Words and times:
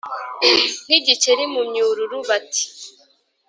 –nk’igikeri 0.43 1.45
mu 1.53 1.61
myururu, 1.69 2.17
bati: 2.27 2.65